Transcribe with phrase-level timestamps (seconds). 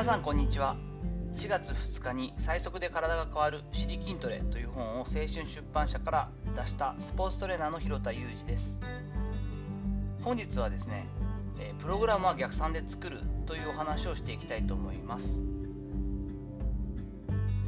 [0.00, 0.76] 皆さんこんにちは。
[1.34, 8.80] 4月2日に最速で体が変わる「シリ筋トレ」という本を青春出版社から出したスポーツトレーナーの広田裕二です。
[10.22, 11.04] 本日はですね
[11.80, 15.42] プログラムは逆算で作るというお話をしていきたいと思います。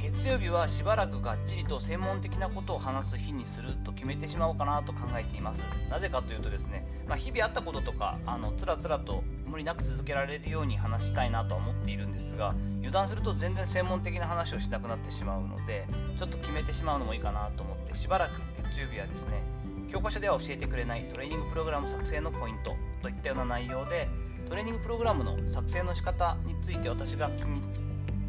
[0.03, 5.63] 月曜日はしばらくがっちりと専門的なことを話す日にすると決めてしまおうかなと考えています。
[5.89, 15.87] なぜかというとですね、まあ、日々あったこととかあのつらつらと無理なく続けられるように話したいなとは思っているんですが油断すると全然専門的な話をしなくなってしまうので
[16.19, 19.41] ちょっと決めてしまうのもいいかなと思ってしばらく月曜日はですね
[19.89, 24.09] 教科書では教えてくれないトレーニングプログラム作成のポイントといったような内容で
[24.49, 27.61] トレーニングプログラムの作成の仕方について私が気に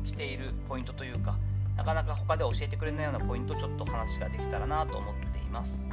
[0.04, 1.37] しているポイントというか
[1.77, 5.84] なかなか他で教えてくれないようなポイントちょっと話ができたらなと思っています。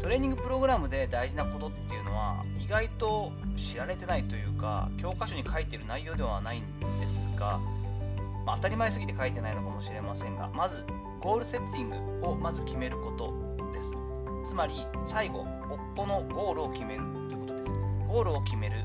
[0.00, 6.62] トレーニングプログラムで大事なことっていうのは意外と知られてないというか教科書に書いてる内容ではないん
[7.00, 7.58] ですが、
[8.44, 10.84] まあ、当たり前すぎて書いてないのかもしれませんがまず
[11.22, 13.32] ゴールセッティングをまず決めること
[13.72, 13.96] です。
[14.44, 14.74] つまり
[15.06, 15.46] 最後おっ
[15.96, 17.72] ぽのゴールを決めるということです。
[18.06, 18.76] ゴールを決める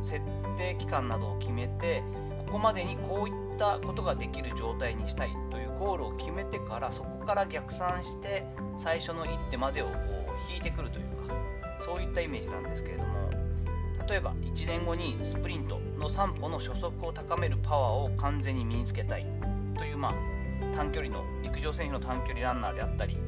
[0.00, 0.20] 設
[0.56, 2.04] 定期間などを決めて
[2.48, 8.42] ここまでにこういったことができる状態にしたいというゴールを決めてからそこから逆算して
[8.78, 11.34] 最初の一手までをこう引いてくるというか
[11.78, 13.30] そういったイメージなんですけれども
[14.08, 19.26] 例えば1年後にスプリントの3歩の初速を高めるパワーを完全に身につけたい
[19.76, 20.12] という、まあ、
[20.74, 23.18] 短距離の陸上選手の短距離ランナーであったり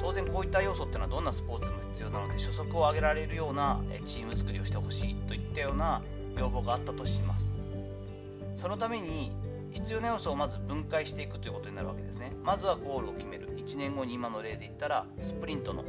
[0.00, 6.02] 当然こういった要素っていうのはどんなスポーツでも必要なので初速を上げられるようなチーム作りをしてほしいといったような
[6.36, 7.54] 要望があったとします。
[8.58, 9.30] そのために
[9.70, 12.32] 必要な要素をまず分解していくということになるわけですね。
[12.42, 13.48] まずはゴールを決める。
[13.56, 15.84] 1年後に今の例で言ったらスプリントの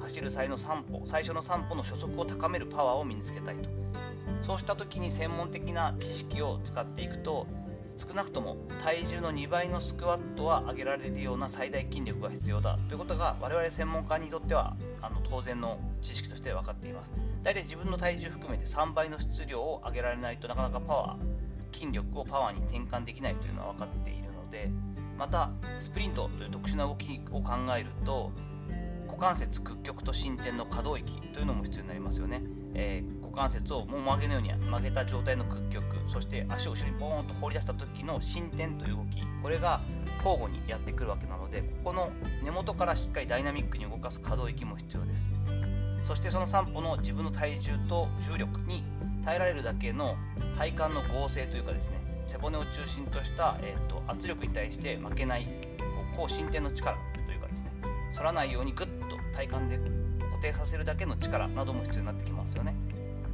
[0.00, 3.68] 走る際の3歩最初の3歩の初速を高めるパワーを身につけたいと。
[4.40, 7.46] そうした時に専門的な知識を使っていくと
[7.98, 17.12] 少なくとも体重の2倍のスクワットは上げられるような最大筋力が必要だということが我々専門家にとってはあの当然の知識として分かっています。
[17.42, 21.43] 大体自分の体重含めて3倍の質量を上げられないとなかなかパワー
[21.74, 24.70] 筋力をパワーに転換できないというのは分かっているので
[25.18, 28.32] またスプリントという特殊な動きを考えると
[29.06, 32.42] 股関節屈曲と伸展の可動域というのも必要になりますよね、
[32.74, 39.80] えー、股関節をもう曲げのように曲げた状態の屈曲そして足を後ろにボーンと放り出した時の伸展という動きこれが
[40.24, 42.08] 交互にやってくるわけなのでここの
[42.42, 45.30] 根元からしっかりダイナミックに動かす可動域も必要です。
[46.04, 48.84] そしてその3歩の自分の体重と重力に
[49.24, 50.16] 耐えられるだけの
[50.58, 55.46] 体幹の合成というかですね背骨を中心とした、えーと、圧力に対して負けない
[56.16, 56.96] 高伸展の力
[57.26, 57.70] というかですね
[58.14, 59.78] 反らないようにグッと体幹で
[60.30, 62.74] 固定させるだけの力なども必要になってきますよね。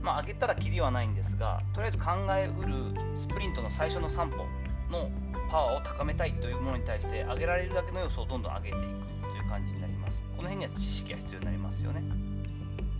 [0.02, 2.72] まあ、上げたらきりはないんですがとりあえず考えうる
[3.14, 4.46] スプリントの最初の3歩
[4.90, 5.10] の
[5.50, 8.86] パワーを高めたいというものに対して上げられるだけの要素をどんどん上げていく
[9.30, 12.29] という感じになりますこの辺には知識が必要になりますよね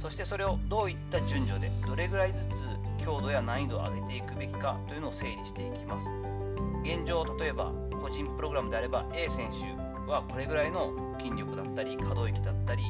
[0.00, 2.66] そしてそれをどういった順序でどれぐらいずつ
[3.04, 6.08] 強度や難易度を上げていくべきかというのを整理していきます。
[6.82, 10.90] 現状例えば個人プログラムであれば A 選手はこれぐらいの
[11.20, 12.82] 筋力だったり可動域だったり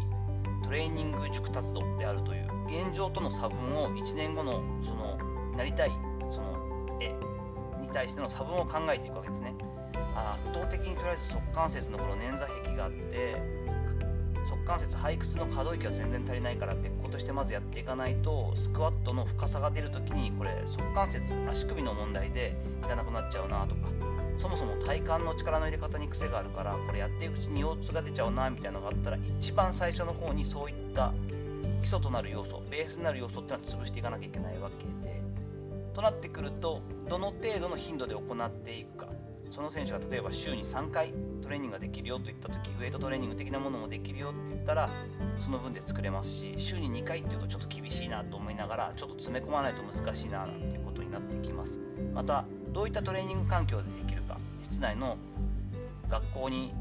[0.62, 5.19] トレーニング熟達度であるという現状との差分を1年後のその
[5.56, 5.91] なりたい
[6.28, 7.09] その絵
[7.82, 9.53] に対しての差分を考えていくわけですね。
[10.15, 13.37] 圧倒的にとりあえず側関節のこの捻挫壁があって
[14.50, 23.88] 側関節背屈の可動域が全然足りないから別個としてまずやっていかないとスクワットの深さが出るときにこれ側関節足首の問題でいかなくなっちゃうなとか
[24.37, 31.12] そもそも体幹の力の入れ方に癖があるからこれやっていくうちに腰痛が出ちゃうなみたいなのがあったら一番最初の方にそういった
[31.82, 35.22] 基礎となる要素ベースになる要素っていうのは潰していかなきゃいけないわけで
[35.94, 39.09] となってくるとどの程度の頻度で行っていくか
[39.50, 41.12] その選手が例えば週に3回
[41.50, 44.88] レーニングができるよといった時ウエイトトレーニング的なものもできるよって言ったら
[45.38, 51.79] その分で作れますし週に2回っていうとちょっと厳しいなと思いながらちょっと詰め込まないと難しいななんていうことになってきます。
[52.14, 54.38] またどういったトレーニング環境でできるか。
[54.62, 55.17] 室内の
[56.08, 56.73] 学校に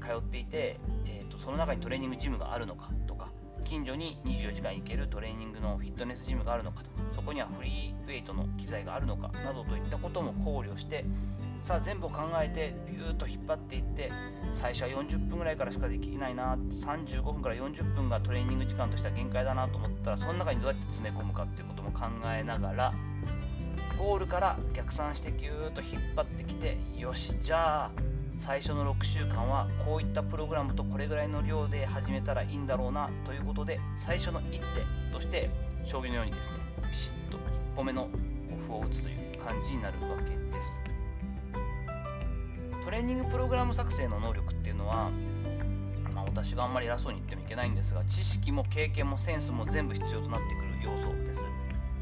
[0.00, 3.30] 通っていて、えーと、その中にトレーニングジムがあるのかとか
[3.64, 11.04] 近所に24時間行けるトレーニングのフィットネスジムがあるのかとかそこにはフリーウェイトの機材があるのかなどといったことも考慮して
[11.60, 14.12] さあ全部考えてビューッと引っ張っていって
[14.52, 22.92] 最初は40分ぐらいからしかできないな35分から40分がトレーニング時間としては限界だなと思ったらその中にどうやって詰め込むかっていうことも考えながら
[23.98, 27.90] ゴールから逆算してギューッと引っ張ってきてよしじゃあ
[28.38, 35.50] 最初の6週間はこういったプログラムとこれぐらいの量で始めたらいいんだろうなということで最初の一手として
[35.84, 36.58] 将棋のようにですね
[36.88, 37.40] ピシッと1
[37.76, 38.08] 歩目の
[38.52, 40.80] オフを打つという感じになるわけです。
[42.84, 45.10] トレーニングプログラム作成の能力っていうのは、
[46.14, 51.46] まあ、私があんまり偉そうに言ってもいけないんですが知識も経験もセンスも全部必要となってくる要素です。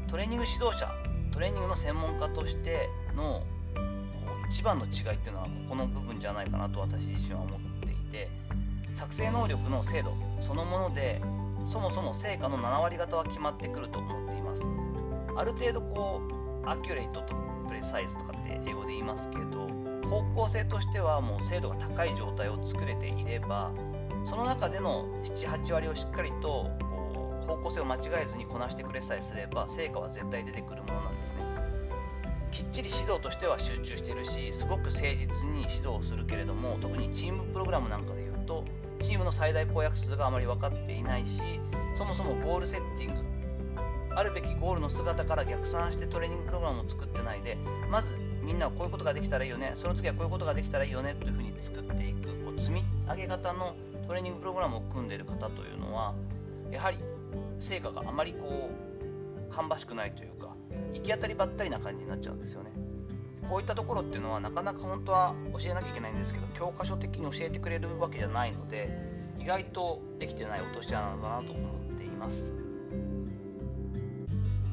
[0.07, 0.89] トレーニング指導者
[1.31, 3.43] トレーニングの専門家としての
[4.49, 8.29] 一番の違いっていうのはここの部分じゃないかなと私自身は思っていて
[8.93, 11.21] 作成能力の精度そのもので
[11.65, 14.63] そもそも成果の7割方は決まってくると思っています。
[15.35, 16.21] ある程度こ
[16.65, 17.35] うアキュレートと
[17.67, 19.67] プレサイズとかって英語で言いますけど
[20.09, 23.71] 方向性としてはもう精度が高い状態を作れていれば
[24.25, 31.41] その中での78割をしっかりとこう方向性を間違えずにこなしてくれさえすれば成果は絶対出てくるものなんですね。
[32.57, 38.65] きっちり指導としては集中してるしすごく誠実に指導をするけれども特にチームプログラムなんかで言うと
[38.99, 41.39] チームの最大公約数があまり分かっていないし
[41.95, 43.21] そもそもゴールセッティング
[44.15, 47.59] あるべきゴールの姿から逆算してトレーニングプログラムを作ってないで
[47.91, 53.75] まずみんなはこういうことができたらいいよねその次はこういうことができたらいいよねというふうに作っていくこう積み上げ型の
[54.07, 56.15] トレーニングプログラムを組んでいる方というのは
[56.71, 56.97] やはり
[57.59, 60.56] 成果があまりこう芳しくないというか
[60.93, 62.71] 行き当たりばったりな感じになっちゃうんですよね。
[63.49, 68.89] こういったところっていうのはなかなか本当は教えなきゃいけないんですけど教科書的に教えてくれるわけじゃないので
[69.39, 71.61] 意外とできてない落とし穴なのかなと思
[71.93, 72.53] っています。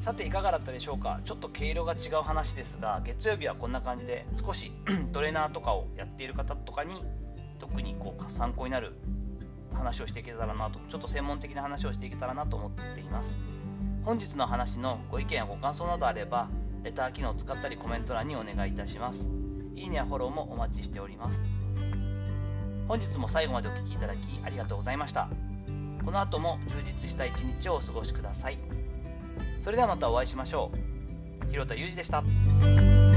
[0.01, 1.21] さていかがだったでしょうか？
[1.23, 4.71] ちょっと毛色が違う話ですが月曜日はこんな感じで少し
[5.13, 7.03] トレーナーとかをやっている方とかに
[7.59, 8.93] 特にこう参考になる
[9.73, 13.35] 話をしていけたらなとちょっと専門的な話をしていけたらなと思っています。
[14.05, 16.47] 本日の話のご意見やご感想などあれば
[16.83, 19.27] レター機能を使ったりコメント欄にお願いいたします。
[19.75, 21.43] いいねやフォローもお待ちしております。
[22.87, 25.27] 本日も最後までお聴きいただきありがとうございました。
[26.05, 28.59] この後も充実した一日をお過ごしください。
[29.63, 30.71] それではまたお会いしましょ
[31.47, 31.49] う。
[31.49, 33.14] 広田裕二でした。